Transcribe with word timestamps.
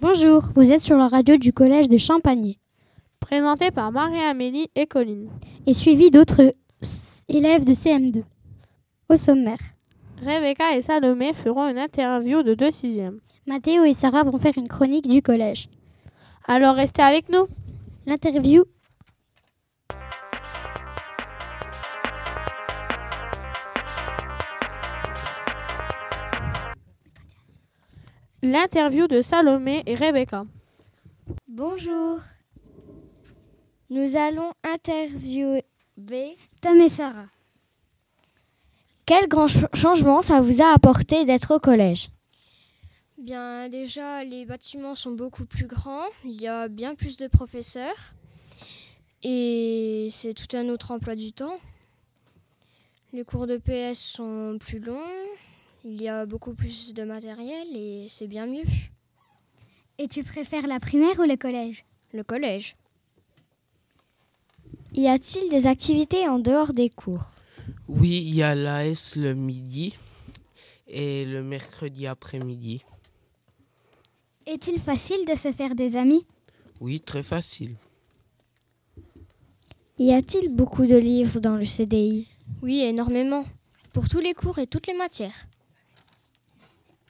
Bonjour, 0.00 0.42
vous 0.54 0.70
êtes 0.70 0.80
sur 0.80 0.96
la 0.96 1.08
radio 1.08 1.36
du 1.36 1.52
collège 1.52 1.88
de 1.88 1.98
Champagny. 1.98 2.58
Présenté 3.20 3.70
par 3.70 3.90
Marie-Amélie 3.92 4.70
et 4.74 4.86
Colline. 4.86 5.30
Et 5.66 5.74
suivi 5.74 6.10
d'autres 6.10 6.52
élèves 7.28 7.64
de 7.64 7.72
CM2. 7.72 8.22
Au 9.08 9.16
sommaire. 9.16 9.58
Rebecca 10.24 10.76
et 10.76 10.82
Salomé 10.82 11.32
feront 11.34 11.68
une 11.68 11.78
interview 11.78 12.42
de 12.42 12.54
deux 12.54 12.70
sixièmes. 12.70 13.20
Mathéo 13.46 13.84
et 13.84 13.94
Sarah 13.94 14.24
vont 14.24 14.38
faire 14.38 14.56
une 14.56 14.68
chronique 14.68 15.08
du 15.08 15.22
collège. 15.22 15.68
Alors 16.46 16.76
restez 16.76 17.02
avec 17.02 17.28
nous. 17.28 17.46
L'interview 18.06 18.64
L'interview 28.50 29.08
de 29.08 29.22
Salomé 29.22 29.82
et 29.86 29.96
Rebecca. 29.96 30.44
Bonjour. 31.48 32.20
Nous 33.90 34.16
allons 34.16 34.52
interviewer 34.62 35.64
Tom 36.60 36.80
et 36.80 36.88
Sarah. 36.88 37.26
Quel 39.04 39.26
grand 39.26 39.48
ch- 39.48 39.66
changement 39.74 40.22
ça 40.22 40.40
vous 40.40 40.62
a 40.62 40.72
apporté 40.72 41.24
d'être 41.24 41.56
au 41.56 41.58
collège? 41.58 42.08
Bien, 43.18 43.68
déjà, 43.68 44.22
les 44.22 44.44
bâtiments 44.44 44.94
sont 44.94 45.10
beaucoup 45.16 45.46
plus 45.46 45.66
grands. 45.66 46.06
Il 46.24 46.40
y 46.40 46.46
a 46.46 46.68
bien 46.68 46.94
plus 46.94 47.16
de 47.16 47.26
professeurs. 47.26 48.14
Et 49.24 50.08
c'est 50.12 50.34
tout 50.34 50.56
un 50.56 50.68
autre 50.68 50.92
emploi 50.92 51.16
du 51.16 51.32
temps. 51.32 51.56
Les 53.12 53.24
cours 53.24 53.48
de 53.48 53.56
PS 53.56 53.98
sont 53.98 54.56
plus 54.60 54.78
longs. 54.78 55.00
Il 55.88 56.02
y 56.02 56.08
a 56.08 56.26
beaucoup 56.26 56.52
plus 56.52 56.94
de 56.94 57.04
matériel 57.04 57.68
et 57.76 58.06
c'est 58.08 58.26
bien 58.26 58.46
mieux. 58.46 58.64
Et 59.98 60.08
tu 60.08 60.24
préfères 60.24 60.66
la 60.66 60.80
primaire 60.80 61.16
ou 61.20 61.22
le 61.22 61.36
collège? 61.36 61.84
Le 62.12 62.24
collège. 62.24 62.74
Y 64.94 65.06
a-t-il 65.06 65.48
des 65.48 65.68
activités 65.68 66.28
en 66.28 66.40
dehors 66.40 66.72
des 66.72 66.90
cours? 66.90 67.26
Oui, 67.86 68.24
il 68.26 68.34
y 68.34 68.42
a 68.42 68.56
l'AS 68.56 69.14
le 69.14 69.34
midi 69.34 69.94
et 70.88 71.24
le 71.24 71.44
mercredi 71.44 72.08
après-midi. 72.08 72.82
Est-il 74.44 74.80
facile 74.80 75.24
de 75.24 75.36
se 75.36 75.52
faire 75.52 75.76
des 75.76 75.96
amis? 75.96 76.26
Oui, 76.80 77.00
très 77.00 77.22
facile. 77.22 77.76
Y 80.00 80.12
a-t-il 80.12 80.48
beaucoup 80.48 80.86
de 80.86 80.96
livres 80.96 81.38
dans 81.38 81.54
le 81.54 81.64
CDI 81.64 82.26
Oui, 82.60 82.80
énormément. 82.80 83.44
Pour 83.92 84.08
tous 84.08 84.20
les 84.20 84.34
cours 84.34 84.58
et 84.58 84.66
toutes 84.66 84.88
les 84.88 84.96
matières. 84.96 85.46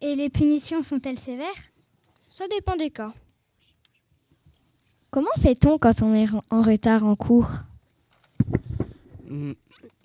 Et 0.00 0.14
les 0.14 0.30
punitions 0.30 0.82
sont-elles 0.82 1.18
sévères? 1.18 1.46
Ça 2.28 2.46
dépend 2.48 2.76
des 2.76 2.90
cas. 2.90 3.12
Comment 5.10 5.28
fait-on 5.40 5.78
quand 5.78 6.02
on 6.02 6.14
est 6.14 6.28
en- 6.50 6.62
retard 6.62 7.04
en 7.04 7.16
cours? 7.16 7.50
Hmm, 9.28 9.52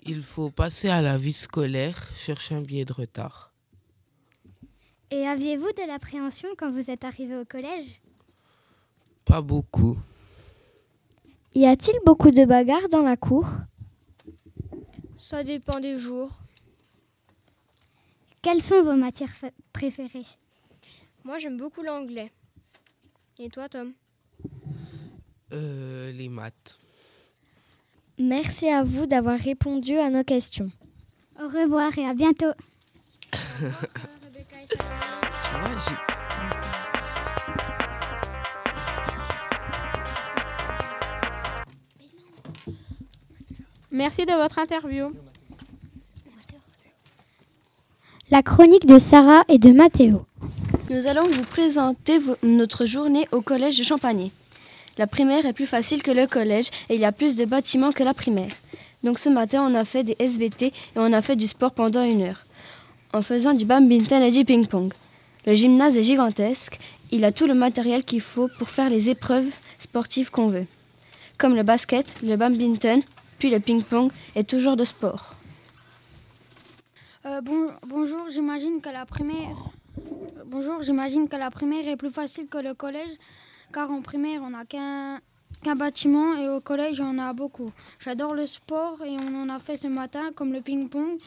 Il 0.06 0.22
faut 0.22 0.50
passer 0.50 0.88
à 0.90 1.00
la 1.00 1.16
vie 1.16 1.32
scolaire, 1.32 2.10
chercher 2.14 2.54
un 2.56 2.60
billet 2.60 2.84
de 2.84 2.92
retard. 2.92 3.52
Et 5.10 5.26
aviez-vous 5.26 5.72
de 5.72 5.86
l'appréhension 5.86 6.48
quand 6.58 6.70
vous 6.70 6.90
êtes 6.90 7.04
arrivé 7.04 7.36
au 7.36 7.44
collège? 7.46 8.00
Pas 9.24 9.40
beaucoup. 9.40 9.96
Y 11.54 11.64
a-t-il 11.66 11.96
beaucoup 12.04 12.30
de 12.30 12.44
bagarres 12.44 12.88
dans 12.90 13.00
la 13.02 13.16
cour? 13.16 13.46
Ça 15.16 15.42
dépend 15.44 15.80
des 15.80 15.96
jours. 15.98 16.30
Quelles 18.44 18.60
sont 18.60 18.82
vos 18.82 18.94
matières 18.94 19.32
préférées? 19.72 20.26
Moi, 21.24 21.38
j'aime 21.38 21.56
beaucoup 21.56 21.80
l'anglais. 21.80 22.30
Et 23.38 23.48
toi, 23.48 23.70
Tom? 23.70 23.94
Euh, 25.54 26.12
les 26.12 26.28
maths. 26.28 26.78
Merci 28.18 28.68
à 28.68 28.84
vous 28.84 29.06
d'avoir 29.06 29.38
répondu 29.38 29.96
à 29.96 30.10
nos 30.10 30.24
questions. 30.24 30.70
Au 31.40 31.48
revoir 31.48 31.98
et 31.98 32.06
à 32.06 32.12
bientôt. 32.12 32.52
Merci 43.90 44.26
de 44.26 44.34
votre 44.34 44.58
interview. 44.58 45.14
La 48.30 48.42
chronique 48.42 48.86
de 48.86 48.98
Sarah 48.98 49.44
et 49.48 49.58
de 49.58 49.70
Mathéo. 49.70 50.24
Nous 50.88 51.06
allons 51.06 51.24
vous 51.24 51.42
présenter 51.42 52.18
notre 52.42 52.86
journée 52.86 53.28
au 53.32 53.42
collège 53.42 53.76
de 53.76 53.84
Champagny. 53.84 54.32
La 54.96 55.06
primaire 55.06 55.44
est 55.44 55.52
plus 55.52 55.66
facile 55.66 56.02
que 56.02 56.10
le 56.10 56.26
collège 56.26 56.70
et 56.88 56.94
il 56.94 57.00
y 57.00 57.04
a 57.04 57.12
plus 57.12 57.36
de 57.36 57.44
bâtiments 57.44 57.92
que 57.92 58.02
la 58.02 58.14
primaire. 58.14 58.50
Donc 59.02 59.18
ce 59.18 59.28
matin, 59.28 59.62
on 59.70 59.74
a 59.74 59.84
fait 59.84 60.04
des 60.04 60.16
SVT 60.18 60.68
et 60.68 60.72
on 60.96 61.12
a 61.12 61.20
fait 61.20 61.36
du 61.36 61.46
sport 61.46 61.72
pendant 61.72 62.02
une 62.02 62.22
heure, 62.22 62.46
en 63.12 63.20
faisant 63.20 63.52
du 63.52 63.66
badminton 63.66 64.22
et 64.22 64.30
du 64.30 64.46
ping-pong. 64.46 64.94
Le 65.44 65.54
gymnase 65.54 65.98
est 65.98 66.02
gigantesque, 66.02 66.78
il 67.10 67.26
a 67.26 67.30
tout 67.30 67.46
le 67.46 67.54
matériel 67.54 68.04
qu'il 68.04 68.22
faut 68.22 68.48
pour 68.58 68.70
faire 68.70 68.88
les 68.88 69.10
épreuves 69.10 69.50
sportives 69.78 70.30
qu'on 70.30 70.48
veut, 70.48 70.66
comme 71.36 71.54
le 71.54 71.62
basket, 71.62 72.16
le 72.22 72.36
badminton, 72.36 73.02
puis 73.38 73.50
le 73.50 73.60
ping-pong 73.60 74.10
et 74.34 74.44
toujours 74.44 74.76
de 74.76 74.84
sport. 74.84 75.34
Euh, 77.26 77.40
bon- 77.40 77.72
bonjour, 77.86 78.28
j'imagine 78.28 78.80
que 78.80 78.90
la 78.90 79.06
primaire. 79.06 79.56
Bonjour, 80.44 80.82
j'imagine 80.82 81.28
que 81.28 81.36
la 81.36 81.50
primaire 81.50 81.88
est 81.88 81.96
plus 81.96 82.10
facile 82.10 82.48
que 82.48 82.58
le 82.58 82.74
collège, 82.74 83.12
car 83.72 83.90
en 83.90 84.02
primaire 84.02 84.42
on 84.42 84.50
n'a 84.50 84.64
qu'un 84.66 85.20
bâtiment 85.76 86.36
et 86.36 86.48
au 86.48 86.60
collège 86.60 87.00
on 87.00 87.06
en 87.10 87.18
a 87.18 87.32
beaucoup. 87.32 87.72
J'adore 87.98 88.34
le 88.34 88.46
sport 88.46 89.02
et 89.04 89.16
on 89.26 89.34
en 89.42 89.48
a 89.48 89.58
fait 89.58 89.76
ce 89.78 89.86
matin 89.86 90.32
comme 90.34 90.52
le 90.52 90.60
ping-pong, 90.60 91.18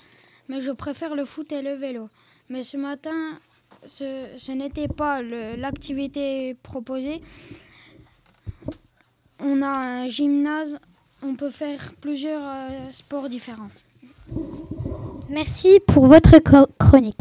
mais 0.49 0.61
je 0.61 0.71
préfère 0.71 1.15
le 1.15 1.25
foot 1.25 1.51
et 1.51 1.61
le 1.63 1.73
vélo. 1.73 2.09
Mais 2.49 2.63
ce 2.63 2.77
matin, 2.77 3.39
ce, 3.85 4.51
n'était 4.51 4.87
pas 4.87 5.21
l'activité 5.23 6.53
proposée. 6.61 7.21
On 9.39 9.61
a 9.63 9.67
un 10.03 10.07
gymnase, 10.07 10.79
on 11.23 11.33
peut 11.35 11.49
faire 11.49 11.93
plusieurs 11.99 12.43
euh, 12.45 12.91
sports 12.91 13.29
différents. 13.29 13.69
Merci 15.29 15.81
pour 15.85 16.07
votre 16.07 16.39
chronique. 16.79 17.15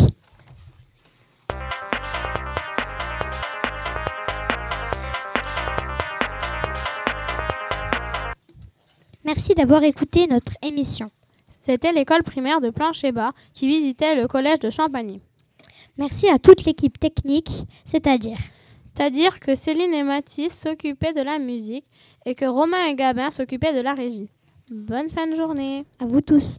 Merci 9.24 9.54
d'avoir 9.54 9.82
écouté 9.82 10.28
notre 10.28 10.52
émission. 10.62 11.10
C'était 11.48 11.90
l'école 11.90 12.22
primaire 12.22 12.60
de 12.60 12.70
Plancher-Bas 12.70 13.32
qui 13.52 13.66
visitait 13.66 14.14
le 14.14 14.28
collège 14.28 14.60
de 14.60 14.70
Champagny. 14.70 15.20
Merci 15.98 16.28
à 16.28 16.38
toute 16.38 16.64
l'équipe 16.64 17.00
technique, 17.00 17.64
c'est-à-dire 17.84 18.38
C'est-à-dire 18.84 19.40
que 19.40 19.56
Céline 19.56 19.92
et 19.92 20.04
Mathis 20.04 20.52
s'occupaient 20.52 21.12
de 21.12 21.22
la 21.22 21.40
musique 21.40 21.86
et 22.24 22.36
que 22.36 22.44
Romain 22.44 22.86
et 22.86 22.94
Gabin 22.94 23.32
s'occupaient 23.32 23.74
de 23.74 23.80
la 23.80 23.94
régie. 23.94 24.28
Bonne 24.70 25.10
fin 25.10 25.26
de 25.26 25.34
journée. 25.34 25.84
à 25.98 26.06
vous 26.06 26.20
tous. 26.20 26.58